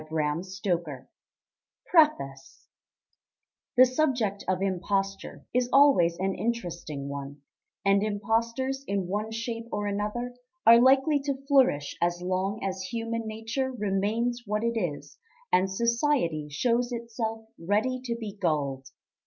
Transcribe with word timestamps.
Published 0.09 0.65
November, 0.65 1.09
1910 1.93 2.25
PREFACE 2.25 2.67
The 3.77 3.85
subject 3.85 4.43
of 4.47 4.59
imposture 4.63 5.45
is 5.53 5.69
always 5.71 6.17
an 6.17 6.33
interesting 6.33 7.07
one, 7.07 7.43
and 7.85 8.01
impostors 8.01 8.83
in 8.87 9.05
one 9.05 9.29
shape 9.29 9.67
or 9.71 9.85
another 9.85 10.33
are 10.65 10.81
likely 10.81 11.19
to 11.19 11.45
flourish 11.45 11.95
as 12.01 12.19
long 12.19 12.63
as 12.63 12.81
human 12.81 13.27
nature 13.27 13.71
remains 13.71 14.41
what 14.47 14.63
it 14.63 14.75
is, 14.75 15.19
and 15.53 15.69
society 15.69 16.47
shows 16.49 16.91
itself 16.91 17.45
ready 17.59 18.01
to 18.05 18.15
be 18.15 18.35
gulled. 18.35 18.89